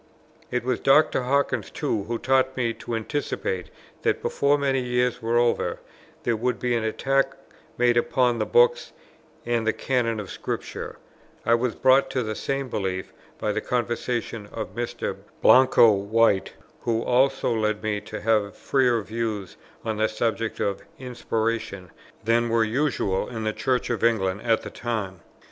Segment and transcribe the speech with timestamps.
[0.49, 1.21] It was Dr.
[1.21, 3.69] Hawkins too who taught me to anticipate
[4.01, 5.79] that, before many years were over,
[6.23, 7.33] there would be an attack
[7.77, 8.93] made upon the books
[9.45, 10.97] and the canon of Scripture,
[11.45, 15.17] I was brought to the same belief by the conversation of Mr.
[15.43, 19.55] Blanco White, who also led me to have freer views
[19.85, 21.91] on the subject of inspiration
[22.23, 25.19] than were usual in the Church of England at the time.